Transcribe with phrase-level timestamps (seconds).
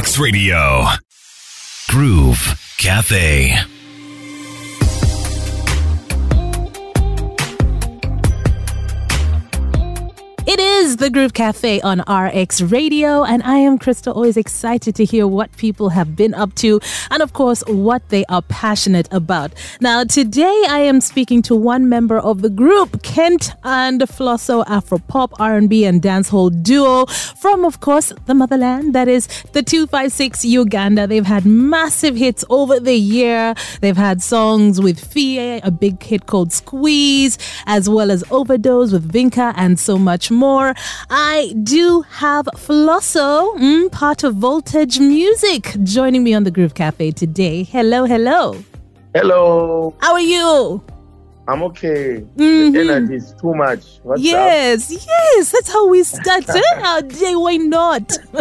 [0.00, 0.86] RX Radio.
[1.86, 3.79] Groove Cafe.
[10.80, 14.14] Is the Groove Cafe on RX Radio, and I am Crystal.
[14.14, 18.24] Always excited to hear what people have been up to, and of course, what they
[18.30, 19.52] are passionate about.
[19.82, 24.98] Now, today I am speaking to one member of the group, Kent and Flosso Afro
[24.98, 28.94] Pop, R&B, and dancehall duo from, of course, the motherland.
[28.94, 31.06] That is the 256 Uganda.
[31.06, 33.54] They've had massive hits over the year.
[33.82, 39.12] They've had songs with Fie, a big hit called Squeeze, as well as Overdose with
[39.12, 40.69] Vinka, and so much more.
[41.10, 47.10] I do have Flosso, mm, part of Voltage Music, joining me on the Groove Cafe
[47.12, 47.62] today.
[47.64, 48.56] Hello, hello.
[49.14, 50.82] Hello, How are you?
[51.48, 52.24] I'm okay.
[52.36, 52.72] Mhm.
[52.72, 53.98] The energy is too much.
[54.04, 56.48] What's yes, yes, that's how we start.
[56.54, 56.62] eh?
[56.84, 58.06] Our day, why not?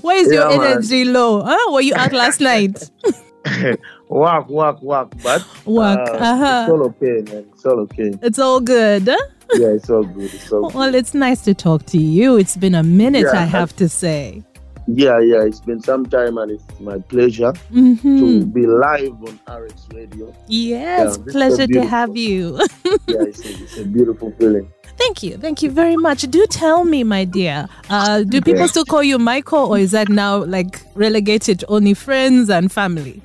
[0.00, 0.72] Why is your Yeah, man.
[0.72, 1.42] energy low?
[1.42, 1.72] Huh?
[1.72, 2.90] Were you out last night?
[3.06, 3.78] up?
[4.08, 5.12] work, work, work.
[5.22, 6.62] But Work, uh, uh-huh.
[6.64, 7.44] it's all okay, man.
[7.52, 8.12] It's all okay.
[8.22, 9.06] It's all good.
[9.06, 9.16] huh?
[9.54, 10.32] Yeah, it's all good.
[10.34, 10.74] It's all good.
[10.74, 12.36] Well, it's nice to talk to you.
[12.36, 13.40] It's been a minute, Yeah.
[13.40, 14.42] I have to say.
[14.86, 15.42] Yeah, yeah.
[15.42, 20.34] It's been some time, and it's my pleasure hmm to be live on RX Radio.
[20.48, 22.58] Yes, is pleasure to have you.
[23.06, 24.70] Yeah, it's a, it's a beautiful feeling.
[24.98, 25.36] Thank you.
[25.36, 26.22] Thank you very much.
[26.22, 30.08] Do tell me, my dear, uh, do people still call you Michael or is that
[30.08, 33.22] now like relegated to only friends and family?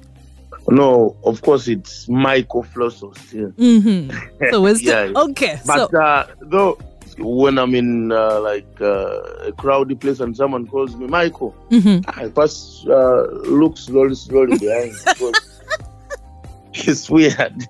[0.69, 3.50] No, of course it's Michael Flosso still.
[3.50, 4.09] hmm
[4.52, 5.22] So still, Yeah.
[5.23, 5.58] okay.
[5.64, 6.78] So, But uh, though
[7.19, 12.03] when I'm in uh, like uh, a crowded place and someone calls me Michael, mhm.
[12.08, 14.94] I first uh, look slowly, slowly behind
[16.73, 17.36] it's weird.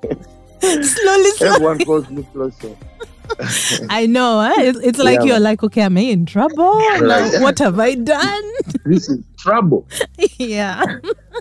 [0.61, 1.31] slowly, slowly.
[1.41, 2.77] Everyone calls me Flosso.
[3.89, 4.41] I know.
[4.41, 4.53] Huh?
[4.61, 5.25] It's, it's like Yeah.
[5.25, 6.75] you're like, okay, am I in trouble?
[7.01, 7.41] Right.
[7.41, 8.43] what have I done?
[8.85, 9.87] This is trouble.
[10.37, 10.83] yeah.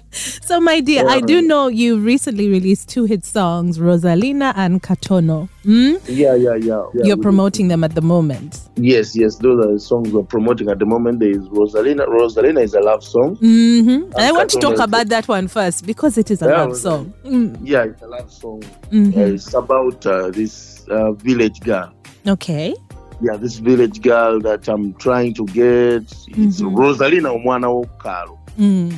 [0.11, 5.49] so, my dear, I do know you recently released two hit songs, Rosalina and Katono.
[5.65, 6.01] Mm?
[6.07, 6.83] Yeah, yeah, yeah.
[6.95, 8.61] yeah You're promoting them at the moment.
[8.77, 9.37] Yes, yes.
[9.37, 11.21] Those are the songs we're promoting at the moment.
[11.21, 12.07] There is Rosalina.
[12.09, 13.37] Rosalina is a love song.
[13.37, 16.77] hmm I want to talk about that one first because it is a Yeah, love
[16.77, 17.13] song.
[17.25, 18.63] Mm, Yeah, it's a love song.
[18.91, 19.17] mhm.
[19.17, 21.93] Uh, it's about uh, this uh, village girl.
[22.27, 22.75] Okay.
[23.21, 26.03] Yeah, this village girl that I'm trying to get.
[26.29, 26.77] It's Mhm.
[26.77, 28.39] Rosalina omwana w'okukalo.
[28.59, 28.93] Mm.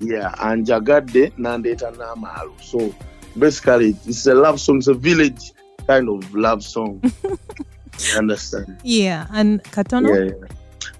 [0.00, 2.94] Yeah anjagadde nandeeta n'amaalo so
[3.36, 5.52] basically it's a love song it's a village
[5.86, 7.00] kind of love song
[8.12, 9.26] you understand Yeah.
[9.32, 10.08] And Katono?
[10.08, 10.48] yeah, yeah.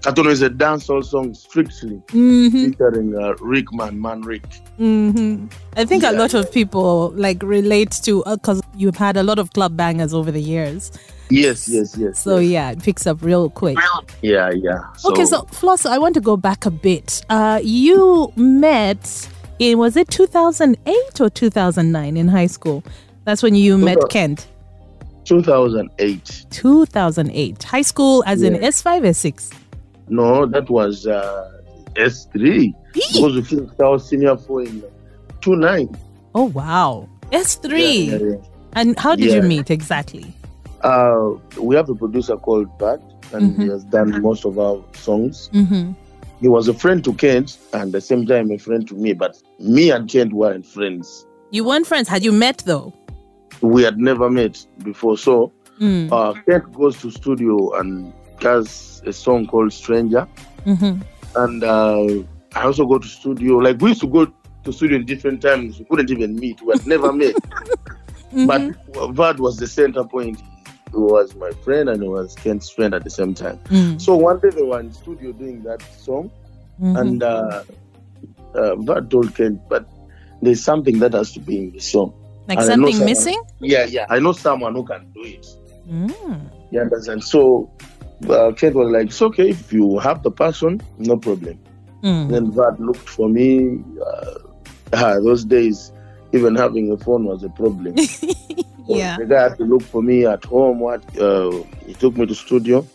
[0.01, 4.45] katono is a dancehall song strictly hmm featuring uh, Rickman Manrick
[4.77, 9.39] hmm I think a lot of people like relate to because you've had a lot
[9.39, 10.91] of club bangers over the years.
[11.29, 12.51] Yes yes yes So yes.
[12.51, 13.77] yeah, it picks up real quick.
[14.21, 17.21] yeah yeah okay, so Floss, I want to go back a bit.
[17.29, 19.29] Uh, you met
[19.59, 22.83] in was it 2008 or 2009 in high school?
[23.25, 24.47] That's when you met Kent.
[25.25, 28.69] 2008 2008 high school, as in Yeah.
[28.69, 29.53] S5 S6.
[30.09, 31.51] no that was uh,
[31.95, 34.83] s3 because we finished our senior four in
[35.41, 35.95] 29
[36.35, 37.69] Oh wow, S3.
[37.69, 38.35] yeah, yeah, yeah.
[38.73, 40.33] And how did you meet exactly?
[40.81, 43.01] Uh, we have a producer called Bud,
[43.33, 43.71] and he Mhm.
[43.71, 45.49] has done most of our songs.
[45.53, 45.91] Mm-hmm.
[46.39, 49.13] He was a friend to Kent, and at the same time a friend to me.
[49.13, 51.25] But me and Kent weren't friends.
[51.51, 52.07] You weren't friends.
[52.07, 52.93] Had you met though?
[53.61, 55.17] We had never met before.
[55.17, 55.51] So
[55.81, 56.09] Mm.
[56.11, 60.27] uh, Kent goes to studio and does a song called "Stranger,"
[60.63, 60.95] hmm
[61.35, 62.23] and uh,
[62.55, 63.57] I also go to studio.
[63.57, 64.25] Like we used to go
[64.63, 65.77] to studio in different times.
[65.79, 66.61] We couldn't even meet.
[66.61, 67.35] We had never met.
[68.31, 68.45] Mm-hmm.
[68.45, 70.39] But Vad was the center point.
[70.91, 73.59] He was my friend and who was Kent's friend at the same time.
[73.69, 74.01] Mm.
[74.01, 76.31] So one day they were in studio doing that song,
[76.81, 76.99] Mhm.
[76.99, 77.63] and uh,
[78.55, 79.85] uh, Vad told Kent, but
[80.41, 82.13] there's something that has to be in the song.
[82.47, 83.41] like know something someone- missing?
[83.59, 84.05] Yeah, yeah.
[84.09, 85.45] I know someone who can do it.
[85.87, 86.39] Mm.
[86.71, 87.23] You understand?
[87.23, 87.69] So
[88.27, 91.59] uh, Kent was like, it's okay if you have the person, no problem.
[92.03, 92.29] Mm.
[92.31, 93.79] Then Vad looked for me.
[94.93, 95.91] Uh, those days,
[96.33, 97.93] even having a phone was a problem.
[98.97, 99.17] yeah.
[99.17, 100.79] The guy had to look for me at home.
[100.79, 101.51] What uh,
[101.85, 102.85] he took me to studio,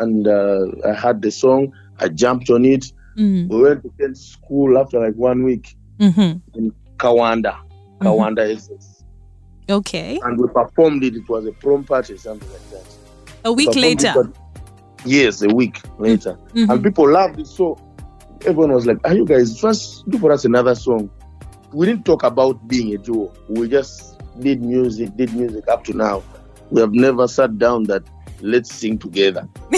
[0.00, 1.72] and uh, I had the song.
[1.98, 2.92] I jumped on it.
[3.16, 3.48] Mm.
[3.48, 7.56] We went to Kent's school after like one week hmm in Kawanda,
[8.00, 9.04] Kawanda SS,
[9.68, 10.18] Okay.
[10.24, 11.14] and we performed it.
[11.16, 12.96] It was a prom party, something like that.
[13.44, 14.32] A week Performed it, later.
[15.04, 16.70] yes, a week later, Mhm.
[16.70, 17.46] and people loved it.
[17.46, 17.76] So
[18.46, 21.10] everyone was like, "Are you guys first do for us another song?"
[21.72, 23.32] We didn't talk about being a duo.
[23.48, 26.22] We just did music, did music up to now.
[26.70, 28.02] We have never sat down that
[28.40, 29.48] let's sing together.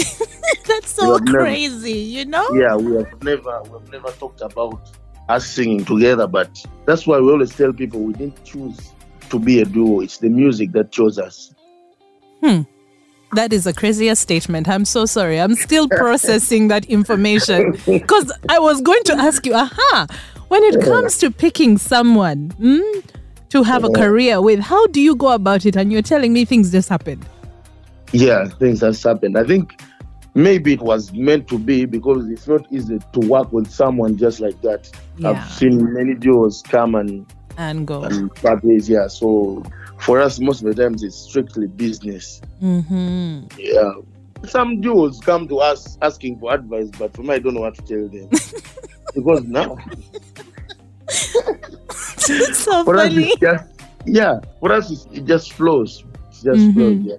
[0.67, 2.47] That's so have never- crazy, you know?
[2.53, 4.91] Yeah, we have never we have never talked about
[5.29, 8.91] us singing together, but that's why we always tell people we didn't choose
[9.29, 10.01] to be a duo.
[10.01, 11.53] It's the music that chose us.
[12.43, 12.61] Hmm.
[13.33, 14.69] That is a crazier statement.
[14.69, 15.39] I'm so sorry.
[15.39, 20.07] I'm still processing that information because I was going to ask you, aha,
[20.47, 23.05] when it comes to picking someone mm,
[23.55, 25.77] to have a career with, how do you go about it?
[25.77, 27.25] And you're telling me things just happened.
[28.11, 29.37] Yeah, things has happened.
[29.37, 29.81] I think
[30.33, 34.41] maybe it was meant to be because it's not easy to work with someone just
[34.41, 34.91] like that.
[35.17, 35.29] Yeah.
[35.29, 37.25] I've seen many duos come and
[37.57, 38.03] And go.
[38.03, 38.29] and
[38.61, 38.89] ways.
[38.89, 39.63] Yeah, so
[39.99, 42.41] for us, most of the times it's strictly business.
[42.61, 43.57] Mm-hmm.
[43.57, 43.93] Yeah.
[44.43, 47.75] Some duos come to us asking for advice, but for me, I don't know what
[47.75, 48.29] to tell them.
[49.15, 49.77] because now,
[52.29, 53.27] It's so for us, funny.
[53.27, 53.65] it's just,
[54.05, 56.03] yeah, for us, it's, it just flows.
[56.31, 56.73] It just Mhm.
[56.73, 57.15] flows, yeah.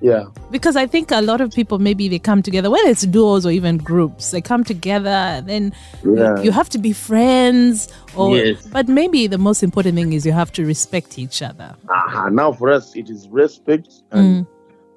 [0.00, 0.24] Yeah.
[0.50, 3.50] Because I think a lot of people maybe they come together, whether it's duos or
[3.50, 5.72] even groups, they come together then
[6.04, 6.42] Yeah.
[6.42, 7.88] you have to be friends.
[8.14, 8.66] Or, Yes.
[8.70, 11.74] But maybe the most important thing is you have to respect each other.
[11.88, 14.44] uh Now, for us, it is respect and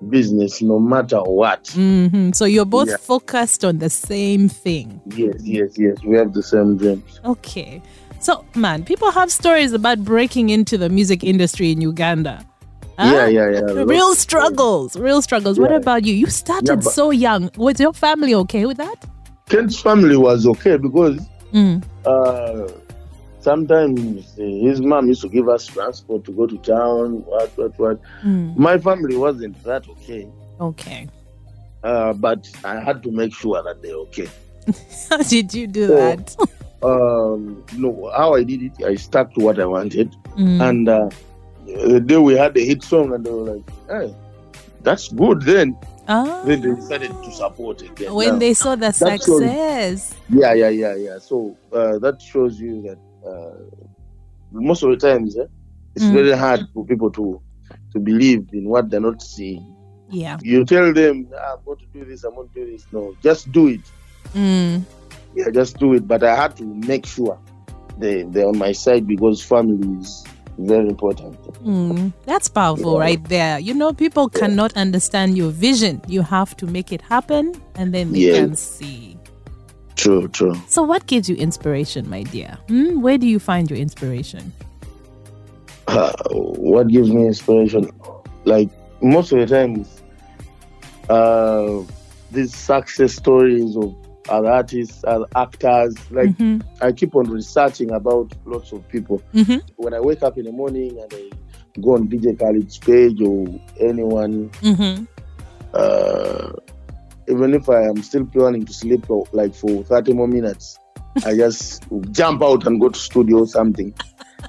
[0.09, 1.69] business, no matter what.
[1.69, 2.97] hmm So you're both Yeah.
[2.97, 4.99] focused on the same thing.
[5.15, 5.97] Yes, yes, yes.
[6.05, 7.21] We have the same dreams.
[7.23, 7.81] Okay.
[8.19, 12.43] So, man, people have stories about breaking into the music industry in Uganda.
[12.97, 13.11] Huh?
[13.13, 13.61] Yeah, yeah, yeah.
[13.69, 15.59] Ah, Real struggles, real struggles.
[15.59, 16.13] What about you?
[16.15, 17.51] You started Yeah, so young.
[17.55, 18.95] Was your family okay with that?
[19.49, 21.19] Kent's family was okay because
[21.53, 21.81] Mm.
[22.05, 22.67] uh,
[23.39, 27.79] sometimes uh, his mom used to give us transport to go to town, what, what,
[27.79, 27.99] what.
[28.25, 28.57] Mm.
[28.57, 30.27] My family wasn't that okay,
[30.59, 31.07] Okay.
[31.83, 34.27] uh, but I had to make sure that they're okay.
[35.09, 35.95] How did you do Oh.
[35.95, 36.35] that?
[36.83, 40.15] Um, no, how I did it, I stuck to what I wanted.
[40.37, 40.61] Mm.
[40.69, 41.09] And uh,
[41.65, 44.15] the day we had the hit song, and they were like, hey,
[44.81, 45.75] that's good then.
[46.07, 46.43] Ah.
[46.45, 47.95] Then they decided to support it.
[47.95, 48.13] Then.
[48.13, 50.13] when Now- they saw the success.
[50.29, 51.17] Yeah, yeah, yeah, yeah.
[51.19, 53.57] So uh, that shows you that uh,
[54.51, 55.45] most of the times eh,
[55.95, 56.13] it's Mm.
[56.13, 57.41] very hard for people to
[57.91, 59.75] to believe in what they're not seeing.
[60.09, 60.37] Yeah.
[60.41, 62.85] You tell them, ah, I'm going to do this, I'm going to do this.
[62.93, 63.81] No, just do it.
[64.33, 64.83] Mm.
[65.37, 66.07] Yeah, just do it.
[66.07, 67.37] But I had to make sure
[67.99, 70.25] they, they're on my side because family is
[70.57, 71.39] very important.
[71.63, 72.11] Mm.
[72.25, 72.99] That's powerful Yeah.
[73.07, 73.59] right there.
[73.59, 76.01] You know, people cannot understand your vision.
[76.07, 78.33] You have to make it happen and then they Yeah.
[78.39, 79.15] can see.
[79.95, 80.55] True, true.
[80.67, 82.57] So, what gives you inspiration, my dear?
[82.67, 83.01] Hmm?
[83.01, 84.51] Where do you find your inspiration?
[85.87, 87.89] Uh, what gives me inspiration?
[88.45, 88.69] Like
[89.01, 90.01] most of the times,
[91.09, 91.81] uh,
[92.31, 93.95] these success stories of
[94.29, 96.61] other artists, other actors, like Mhm.
[96.81, 99.21] I keep on researching about lots of people.
[99.33, 99.61] Mhm.
[99.77, 101.29] When I wake up in the morning and I
[101.81, 103.45] go on DJ Khaled's page or
[103.79, 105.07] anyone, Mhm.
[105.73, 106.51] uh,
[107.29, 110.77] even if I am still planning to sleep for, like for 30 more minutes,
[111.25, 113.93] I just jump out and go to studio or something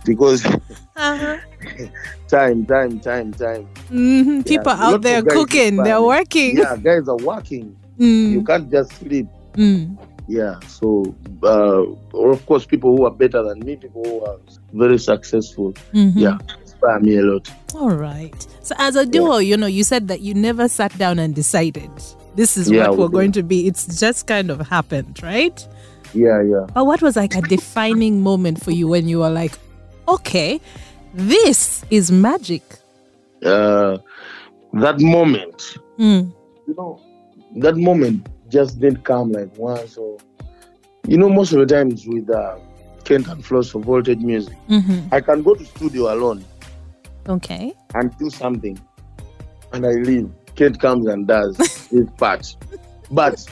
[0.04, 0.44] because
[0.96, 1.36] Uh-huh.
[2.28, 3.66] time, time, time, time.
[3.90, 4.46] Mhm.
[4.46, 6.56] People out there cooking, they're working.
[6.58, 7.76] Yeah, guys are working.
[7.98, 8.46] You Mm.
[8.46, 9.26] can't just sleep.
[9.55, 9.97] Mm.
[10.29, 14.37] Yeah, so uh, or of course, people who are better than me, people who are
[14.75, 15.73] very successful.
[15.95, 16.12] Mhm.
[16.17, 17.50] Yeah, inspire me a lot.
[17.75, 18.47] All right.
[18.62, 21.91] So, as a duo, you know, you said that you never sat down and decided
[22.37, 23.67] this is Yeah, what we we're going to be.
[23.67, 25.67] It's just kind of happened, right?
[26.12, 26.67] Yeah, yeah.
[26.75, 29.59] But what was like a defining moment for you when you were like,
[30.09, 30.61] okay,
[31.14, 32.62] this is magic?
[33.43, 33.97] Uh,
[34.75, 36.33] that moment, Mm.
[36.67, 37.00] you know,
[37.57, 40.19] that moment just didn't come like once or,
[41.07, 42.57] you know, most of the times with uh,
[43.05, 46.45] Kent and Floss for Voltage Music, hmm I can go to studio alone
[47.28, 47.75] Okay.
[47.95, 48.78] and do something,
[49.73, 50.31] and I leave.
[50.57, 51.57] Kent comes and does
[51.90, 52.57] his part.
[53.11, 53.47] But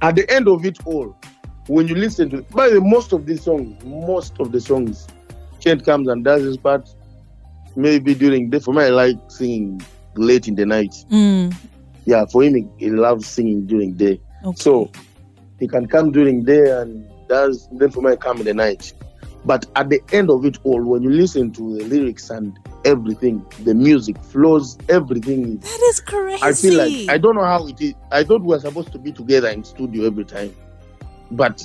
[0.00, 1.16] at the end of it all,
[1.66, 5.08] when you listen to, by the most of these songs, most of the songs,
[5.60, 6.88] Kent comes and does his part.
[7.74, 9.80] Maybe during the for me, I like singing
[10.14, 10.94] late in the night.
[11.10, 11.54] Mm.
[12.04, 14.20] Yeah, for him, he, he loves singing during day.
[14.44, 14.56] Okay.
[14.56, 14.90] So
[15.58, 18.92] he can come during day and does then for me I come in the night.
[19.44, 23.44] But at the end of it all, when you listen to the lyrics and everything,
[23.64, 26.42] the music flows, everything is that is crazy.
[26.44, 27.94] I feel like I don't know how it is.
[28.12, 30.54] I thought we were supposed to be together in studio every time,
[31.32, 31.60] but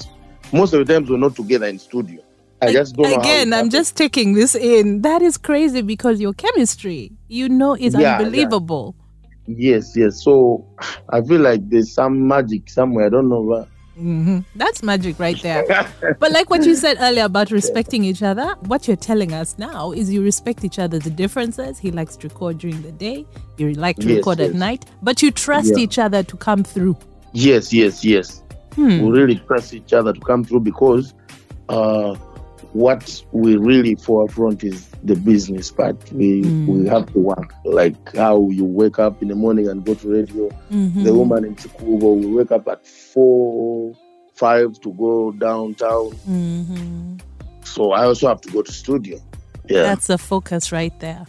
[0.51, 2.21] most of the times we're not together in studio.
[2.61, 5.03] I just don't Again, I'm just taking this in.
[5.03, 8.49] That is crazy because your chemistry, you know, is Yeah, yeah.
[9.47, 10.23] Yes, yes.
[10.23, 10.65] So
[11.09, 13.05] I feel like there's some magic somewhere.
[13.07, 15.65] I don't know, but hmm That's magic right there.
[16.19, 19.91] but like what you said earlier about respecting each other, what you're telling us now
[19.91, 21.79] is you respect each other's differences.
[21.79, 23.25] He likes to record during the day,
[23.57, 25.79] you like to Yes, record at night, but you trust Yeah.
[25.83, 26.95] each other to come through.
[27.33, 28.43] Yes, yes, yes.
[28.75, 29.01] Hmm.
[29.01, 31.15] We really trust each other to come through because
[31.69, 32.15] uh,
[32.73, 35.95] what we really forefront is the business part.
[36.13, 36.67] We Mm.
[36.67, 40.07] we have to work like how you wake up in the morning and go to
[40.11, 40.49] radio.
[40.71, 41.03] Mhm.
[41.03, 43.93] The woman in Kikuubo will wake up at four,
[44.33, 46.11] five to go downtown.
[46.29, 47.19] Mhm.
[47.63, 49.19] So I also have to go to studio.
[49.69, 51.25] Yeah, That's the focus right there.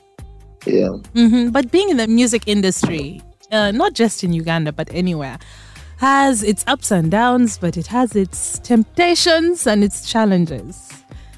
[0.67, 0.91] yeah.
[1.15, 3.21] hmm But being in the music industry,
[3.51, 5.39] uh, not just in Uganda, but anywhere,
[5.97, 10.91] has its ups and downs, but it has its temptations and its challenges.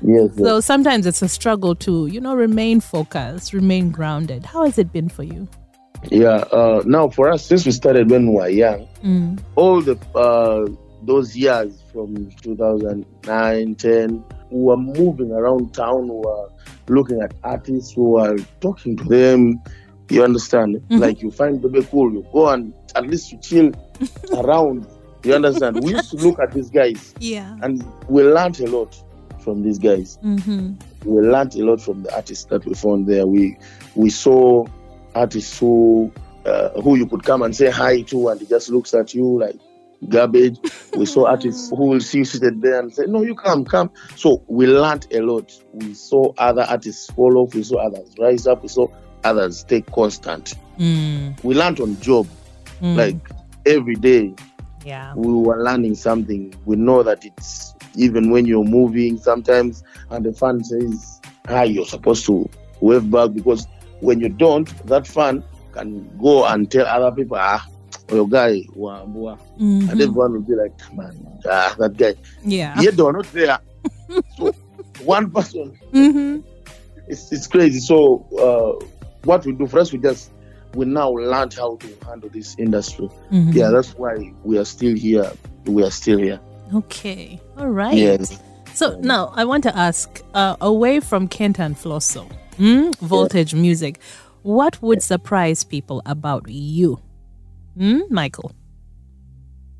[0.02, 0.38] Yes, yes.
[0.38, 4.44] So sometimes it's a struggle to, you know, remain focused, remain grounded.
[4.46, 5.48] How has it been for you?
[6.10, 6.44] yeah.
[6.50, 9.38] Uh, now for us, since we started when we were young, Mm.
[9.56, 10.64] all the uh,
[11.02, 16.48] those years from 2009 10 we were moving around town we were
[16.88, 19.60] looking at artists who were talking to them
[20.10, 21.00] you understand Mhm.
[21.00, 23.70] like you find Bebe Cool you go and at least you chill
[24.34, 24.86] around
[25.24, 27.56] you understand we used to look at these guys Yeah.
[27.62, 28.94] and we learned a lot
[29.40, 30.74] from these guys Mm-hmm.
[31.08, 33.26] we learned a lot from the artists that we found there.
[33.26, 33.56] We
[33.94, 34.66] we saw
[35.14, 36.12] artists who
[36.46, 39.38] uh, who you could come and say hi to, and he just looks at you
[39.40, 39.56] like
[40.08, 40.58] garbage.
[40.96, 43.90] We saw artists who will see you seated there and say, "No, you come, come."
[44.16, 45.52] So we learned a lot.
[45.72, 47.54] We saw other artists fall off.
[47.54, 48.62] We saw others rise up.
[48.62, 48.88] We saw
[49.24, 50.54] others stay constant.
[50.78, 51.42] Mm.
[51.44, 52.26] We learned on job,
[52.80, 52.96] Mm.
[52.96, 53.16] like
[53.66, 54.34] every day.
[54.86, 55.12] yeah.
[55.14, 56.54] We were learning something.
[56.64, 61.86] We know that it's even when you're moving sometimes, and the fan says, "Hi," you're
[61.86, 62.48] supposed to
[62.80, 63.66] wave back because
[64.00, 65.42] when you don't, that fan
[65.72, 67.64] can go and tell other people, "Ah,
[68.10, 69.90] your guy, wa," Mhm.
[69.90, 71.14] and everyone will be like, "Man,
[71.48, 72.80] ah, that guy." Yeah.
[72.80, 73.58] Yet they were not there.
[74.36, 74.52] so
[75.04, 76.38] one person, hmm
[77.08, 77.80] it's, it's crazy.
[77.80, 78.84] So uh,
[79.24, 80.30] what we do first, we just
[80.74, 83.08] we now learned how to handle this industry.
[83.32, 83.52] Mm-hmm.
[83.52, 85.32] Yeah, that's why we are still here.
[85.66, 86.40] We are still here.
[86.74, 87.40] Okay.
[87.58, 87.94] All right.
[87.94, 88.38] Yes.
[88.74, 93.98] So now I want to ask, uh, away from Kent and Flosso, mm, voltage music,
[94.42, 97.00] what would surprise people about you?
[97.78, 98.52] Mm, Michael,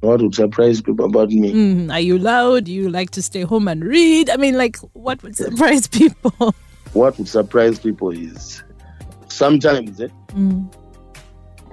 [0.01, 1.53] What would surprise people about me?
[1.53, 2.65] mm, are you loud?
[2.65, 4.29] Do you like to stay home and read?
[4.31, 6.55] I mean, like, what would surprise people?
[6.93, 8.63] What would surprise people is
[9.29, 10.73] sometimes eh, Mm,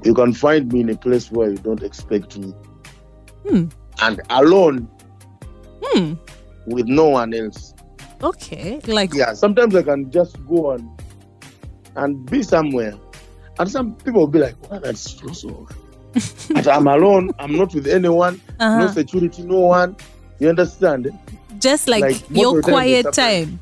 [0.04, 2.54] you can find me in a place where you don't expect me,
[3.50, 3.66] Hmm.
[4.02, 4.88] and alone
[5.92, 6.14] hmm.
[6.66, 7.74] with no one else.
[8.22, 8.80] Okay.
[8.86, 10.90] Like, Yeah, sometimes I can just go and
[11.96, 12.94] and be somewhere,
[13.60, 14.84] and some people will be like, "What?
[14.84, 15.68] That's so so."
[16.56, 17.32] and I'm alone.
[17.40, 18.42] I'm not with anyone.
[18.60, 18.94] No uh-huh.
[18.94, 19.44] security.
[19.44, 19.96] No one.
[20.40, 21.12] You understand?
[21.60, 23.60] just like, like, your of the time quiet time.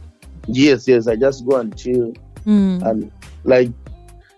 [0.47, 1.07] Yes, yes.
[1.07, 2.13] I just go and chill
[2.45, 2.85] Mm.
[2.85, 3.11] and
[3.43, 3.71] like.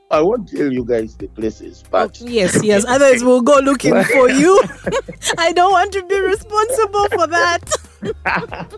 [0.09, 2.85] I won't tell you guys the places, but Yes, yes.
[2.87, 4.61] Others will go looking for you.
[5.37, 8.67] I don't want to be responsible for that.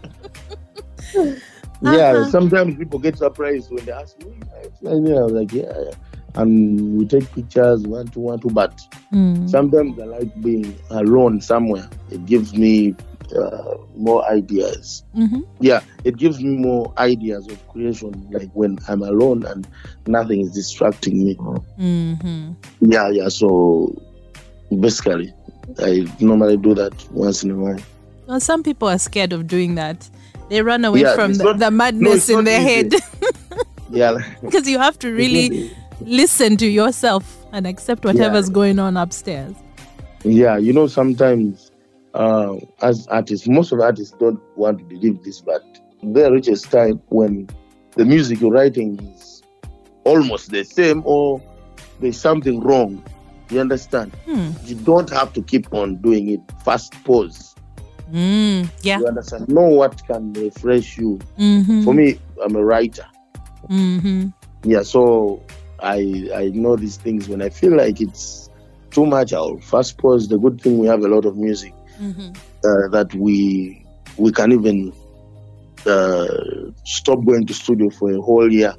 [1.82, 2.30] Yeah, Uh-huh.
[2.32, 4.34] sometimes people get surprised when they ask me.
[4.54, 4.68] I
[4.98, 5.92] was like, yeah, yeah.
[6.36, 8.80] And we take pictures one to one to, but
[9.14, 9.50] Mm.
[9.50, 11.90] sometimes I like being alone somewhere.
[12.12, 12.96] It gives me
[13.34, 15.04] uh, more ideas.
[15.16, 15.44] Mhm.
[15.60, 19.68] Yeah, it gives me more ideas of creation, like when I'm alone and
[20.08, 21.36] nothing is distracting me.
[21.36, 22.52] Mm-hmm.
[22.82, 23.30] Yeah, yeah.
[23.30, 23.96] So
[24.80, 25.34] basically,
[25.80, 27.80] I normally do that once in a while.
[28.28, 30.08] Well, some people are scared of doing that.
[30.50, 32.68] They run away Yeah, from the, not- the madness it's in their easy.
[32.70, 32.94] head
[33.92, 35.72] Yeah, because you have to really
[36.02, 39.56] listen to yourself and accept whatever's going on upstairs.
[40.24, 41.69] Yeah, you know, sometimes
[42.14, 45.64] uh, as artists, most of the artists don't want to believe this, but
[46.04, 47.50] there reaches time when
[47.96, 49.44] the music you're writing is
[50.04, 51.42] almost the same or
[52.00, 53.04] there's something wrong.
[53.50, 54.14] You understand?
[54.26, 54.52] Hmm.
[54.66, 56.42] You don't have to keep on doing it.
[56.64, 57.56] Fast pause.
[58.12, 58.70] Mm.
[58.82, 59.00] Yeah.
[59.00, 59.50] You understand?
[59.50, 61.20] Know what can refresh you.
[61.38, 61.84] Mm-hmm.
[61.84, 63.06] For me, I'm a writer.
[63.70, 64.30] Mm-hmm.
[64.64, 65.44] Yeah, so
[65.82, 68.50] I I know these things when I feel like it's
[68.92, 69.34] too much.
[69.34, 70.28] I'll fast pause.
[70.28, 71.74] The good thing we have a lot of music.
[72.00, 72.32] Mm-hmm.
[72.66, 73.86] uh, that we
[74.18, 74.94] we can even
[75.86, 76.28] uh,
[76.86, 78.74] stop going to studio for a whole year.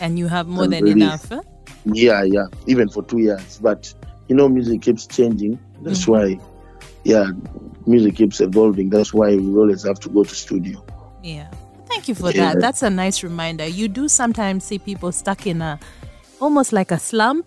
[0.00, 1.28] And you have more than enough.
[1.28, 1.42] Huh?
[1.84, 3.58] Yeah, yeah, even for two years.
[3.62, 3.92] But
[4.28, 5.58] you know, music keeps changing.
[5.82, 6.08] That's Mhm.
[6.08, 6.38] why,
[7.04, 7.26] yeah,
[7.86, 8.88] music keeps evolving.
[8.90, 10.82] That's why we always have to go to studio.
[11.22, 11.48] Yeah.
[11.88, 12.52] Thank you for Yeah.
[12.54, 12.60] that.
[12.60, 13.66] That's a nice reminder.
[13.66, 15.78] You do sometimes see people stuck in a
[16.40, 17.46] almost like a slump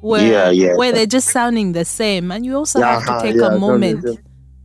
[0.00, 0.76] where Yeah, yeah.
[0.76, 3.58] where they're just sounding the same and you also have to Uh-huh, take yeah, a
[3.58, 4.04] moment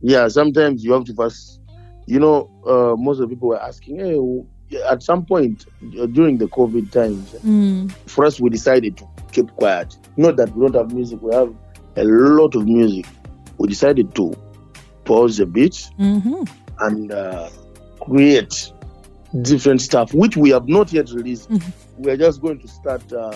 [0.02, 1.60] yeah, sometimes you have to first,
[2.06, 5.66] you know, uh, most of the people were asking, hey, at some point
[6.00, 7.90] uh, during the COVID times, Mm.
[8.06, 9.96] for us, we decided to keep quiet.
[10.16, 11.54] Not that we don't have music, we have
[11.96, 13.06] a lot of music.
[13.58, 14.34] We decided to
[15.04, 16.42] pause a bit hmm
[16.80, 17.48] and uh,
[18.00, 18.72] create
[19.42, 21.50] different stuff, which we have not yet released.
[21.50, 21.72] Mhm.
[21.98, 23.34] We are just going to start uh,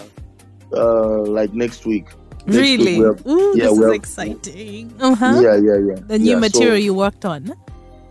[0.72, 2.06] uh, like next week.
[2.46, 2.98] Really?
[2.98, 4.92] Ooh, yeah, this is exciting.
[5.00, 5.40] Uh-huh.
[5.42, 5.94] Yeah, yeah, yeah.
[6.06, 7.52] The new Yeah, so- material you worked on.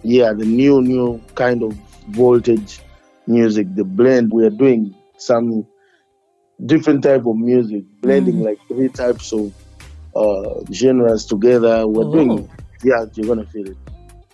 [0.08, 1.72] yeah the new new kind of
[2.14, 2.80] voltage
[3.26, 5.66] music the blend we are doing some
[6.72, 8.46] different type of music blending Mm.
[8.50, 9.52] like three types of
[10.16, 12.14] uh genres together we're Oh.
[12.14, 12.50] doing
[12.84, 13.78] yeah you're gonna feel it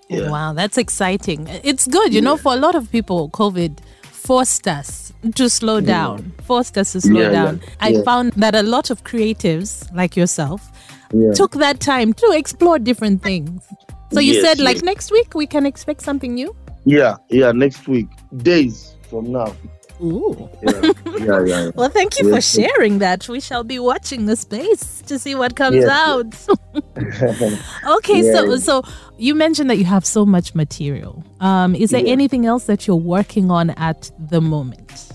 [0.10, 1.48] yeah Wow, that's exciting.
[1.64, 3.72] It's good, you know, for a lot of people, COVID
[4.28, 5.86] forced us to slow hmm.
[5.88, 7.62] down, forced us to slow Yeah, yeah, down.
[7.80, 8.04] I yeah.
[8.04, 10.72] found that a lot of creatives like yourself
[11.14, 13.64] yeah took that time to explore different things.
[14.14, 16.56] So you Yes, said, like, next week we can expect something new?
[16.86, 19.56] yeah yeah next week days from now
[20.04, 20.50] Ooh.
[20.64, 20.82] yeah
[21.20, 23.28] yeah yeah, Well, thank you for sharing that.
[23.30, 25.90] We shall be watching the space to see what comes Yes.
[25.90, 26.36] out.
[27.98, 28.58] okay, so Yeah.
[28.58, 28.82] so
[29.18, 31.24] you mentioned that you have so much material.
[31.40, 32.12] Um, is there Yeah.
[32.14, 35.10] anything else that you're working on at the moment,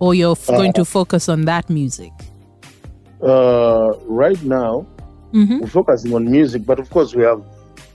[0.00, 2.12] or you're f- going to focus on that music?
[3.22, 4.86] uh right now
[5.32, 5.60] Mm-hmm.
[5.60, 7.42] we're focusing on music but of course we have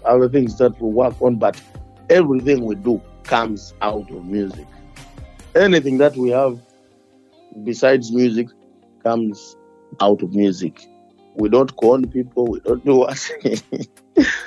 [0.05, 1.61] other things that we work on but
[2.09, 4.65] everything we do comes out of music
[5.57, 6.59] anything that we have
[7.63, 8.47] besides music
[9.03, 9.55] comes
[10.01, 10.87] out of music.
[11.35, 13.31] We don't con people we don't do what.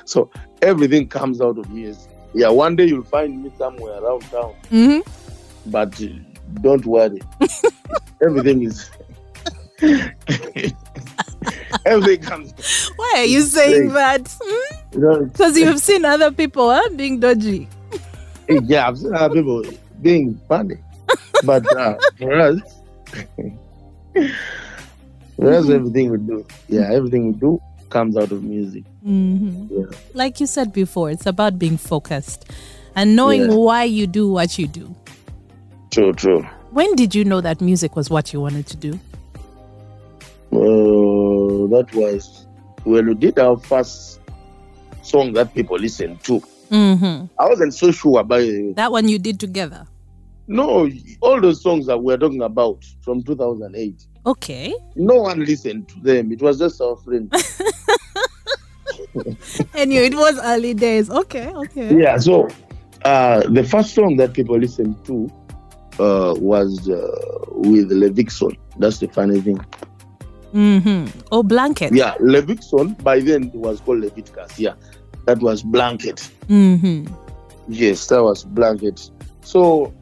[0.04, 0.28] So
[0.62, 2.10] everything comes out of music.
[2.34, 4.54] Yeah one day you'll find me somewhere around town.
[4.70, 5.70] Mm-hmm.
[5.70, 6.06] but uh,
[6.60, 7.20] don't worry.
[8.22, 8.90] Everything is
[11.86, 12.52] everything comes
[12.96, 14.36] Why are you saying that?
[14.92, 17.66] Because you have seen other people huh, being dodgy.
[18.48, 19.62] yeah, I've seen other people
[20.02, 20.76] being funny,
[21.44, 22.60] but uh, for us,
[25.36, 28.84] for us, everything we do, yeah, everything we do comes out of music.
[29.02, 29.84] hmm Yeah.
[30.14, 32.50] Like you said before, it's about being focused
[32.94, 33.54] and knowing Yeah.
[33.56, 34.94] why you do what you do.
[35.90, 36.42] True, true.
[36.70, 38.92] When did you know that music was what you wanted to do?
[40.52, 42.46] Uh, that was
[42.84, 44.20] when we did our first
[45.02, 46.40] song that people listened to.
[46.70, 47.26] Mm-hmm.
[47.38, 48.76] I wasn't so sure about it.
[48.76, 49.86] That one you did together.
[50.50, 54.74] No, all those songs that we're talking about from 2008, Okay.
[54.96, 56.32] no one listened to them.
[56.32, 57.30] It was just our friends.
[59.74, 61.10] Anyway, it was early days.
[61.10, 61.96] Okay, okay.
[61.96, 62.48] yeah so
[63.04, 65.26] uh the first song that people listened to
[65.98, 67.08] uh was uh,
[67.48, 69.58] with Levixone that's the funny thing
[70.52, 71.06] Mm-hmm.
[71.32, 71.92] Oh, blanket.
[71.94, 74.74] yeah Levixone by then it was called leviticus yeah
[75.26, 77.06] that was blanket Mm-hmm.
[77.68, 79.10] yes that was blanket
[79.42, 79.92] so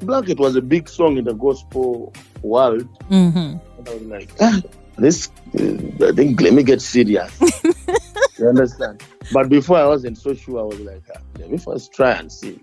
[0.00, 3.38] blanket was a big song in the gospel world Mm-hmm.
[3.38, 4.60] and i was like ah,
[4.96, 7.32] this uh, i think let me get serious
[8.38, 11.92] you understand but before i wasn't so sure i was like ah, let me first
[11.92, 12.58] try and see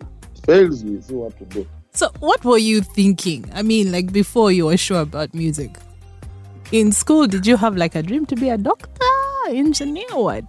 [0.46, 3.46] fails we see what to do So, what were you thinking?
[3.56, 5.72] I mean, like before you were sure about music.
[6.74, 9.16] In school, did you have like a dream to be a doctor,
[9.48, 10.44] engineer, what?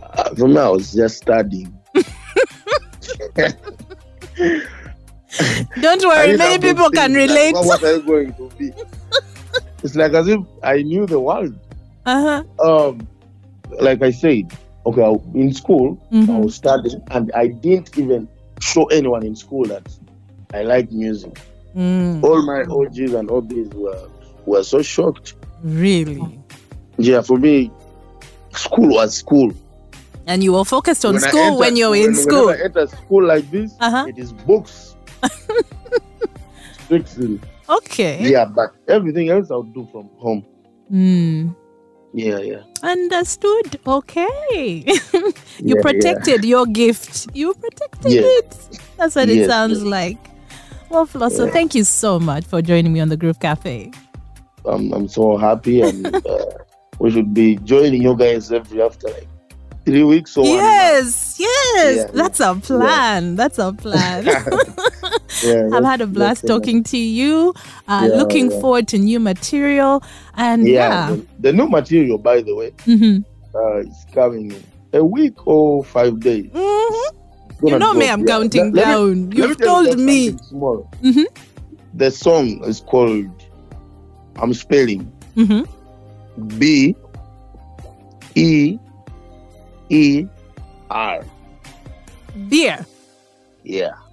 [0.00, 1.74] Uh, for me, I was just studying.
[5.80, 7.54] Don't worry, many people can relate.
[7.54, 8.72] what, what going to be?
[9.82, 11.58] it's like as if I knew the world.
[12.06, 12.42] Uh-huh.
[12.62, 13.06] Um,
[13.80, 14.52] like I said,
[14.86, 16.44] okay, I- in school, I Mhm.
[16.44, 18.28] was studying, and I didn't even
[18.60, 19.86] show anyone in school that
[20.52, 21.40] I like music.
[21.76, 24.08] Mm, All my OGs and OBs were
[24.46, 25.34] were so shocked.
[25.64, 26.22] really?
[26.98, 27.70] Yeah, for me,
[28.54, 29.52] school was school.
[30.26, 32.46] And you were focused on When school enter- when you were in when- school.
[32.46, 34.06] Whenever I enter school like this, Uh-huh.
[34.08, 34.93] it is books.
[36.84, 37.40] Strictly.
[37.68, 38.28] Okay.
[38.30, 40.44] Yeah, but everything else I'll do from home.
[40.92, 41.54] Mm.
[42.12, 42.62] Yeah, yeah.
[42.82, 43.80] Understood.
[43.86, 44.28] Okay.
[45.14, 47.28] you Yeah, protected your gift.
[47.34, 48.24] You protected Yes.
[48.70, 48.78] it.
[48.96, 50.18] That's what it sounds like.
[50.90, 51.52] Well, Flosso, Yeah.
[51.52, 53.90] thank you so much for joining me on the Groove Cafe.
[54.66, 56.44] I'm, I'm so happy, and uh,
[57.00, 59.26] we should be joining you guys every after like
[59.84, 60.44] three weeks or.
[60.46, 61.96] Yes, yes.
[61.96, 63.36] Yeah, That's our plan.
[63.36, 64.24] That's our plan.
[65.42, 67.52] Yeah, I've had a blast talking to you.
[67.88, 68.60] Uh, Yeah, looking yeah.
[68.60, 70.02] forward to new material.
[70.36, 71.16] And Yeah, yeah.
[71.16, 73.24] The, the new material, by the way, Mhm.
[73.54, 74.54] uh, is coming
[74.92, 76.46] a week or five days.
[76.54, 77.10] Mhm.
[77.64, 78.08] You know me.
[78.08, 79.32] I'm Yeah, counting let- let me- down.
[79.32, 80.36] You've told me.
[80.48, 80.88] Small.
[81.02, 81.26] Mhm.
[81.94, 83.30] The song is called.
[84.36, 85.62] I'm spelling hmm
[86.58, 86.94] B
[88.34, 88.78] E
[89.90, 90.26] E
[90.90, 91.24] R.
[92.48, 92.84] Beer.
[93.62, 93.92] Yeah.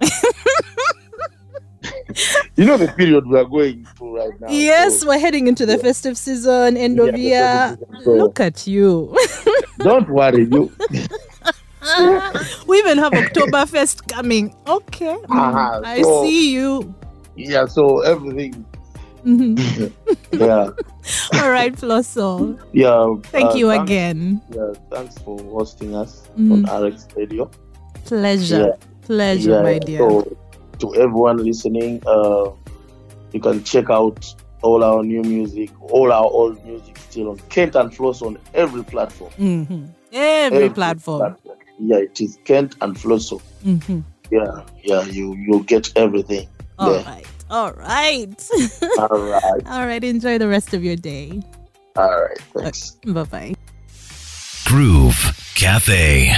[2.56, 4.48] you know the period we are going through right now.
[4.50, 5.82] Yes, so we're heading into the yeah.
[5.82, 7.78] festive season, end of Yeah, the year.
[7.78, 9.16] season, so- Look at you.
[9.78, 10.72] don't worry, you.
[12.66, 14.54] we even have Oktoberfest coming.
[14.66, 15.16] Okay.
[15.30, 16.94] Ah, I so- see you.
[17.36, 18.64] Yeah, so everything.
[19.24, 19.92] Mhm.
[20.32, 20.70] Yeah,
[21.42, 22.58] All right, Flosso.
[22.72, 23.14] yeah.
[23.24, 24.40] Thank uh, you thanks- again.
[24.54, 26.66] Yeah, thanks for hosting us Mhm.
[26.68, 27.50] on RX Radio.
[28.06, 28.76] Pleasure.
[29.02, 29.98] Pleasure, yeah, my dear.
[29.98, 30.36] So,
[30.78, 32.50] to everyone listening, uh,
[33.32, 34.24] you can check out
[34.62, 38.82] all our new music, all our old music still on Kent and Floss on every
[38.84, 39.30] platform.
[39.38, 39.88] Mhm.
[40.12, 41.36] Every, platform.
[41.78, 43.40] Yeah, it is Kent and Flosso.
[43.64, 46.46] hmm Yeah, yeah, you you get everything.
[46.78, 47.04] All Yeah.
[47.04, 47.26] right.
[47.52, 48.32] All right.
[48.98, 50.02] All right, All right.
[50.02, 51.42] Enjoy the rest of your day.
[51.96, 52.96] all right, thanks.
[53.04, 53.54] Bye bye.
[54.64, 56.32] Groove Cafe.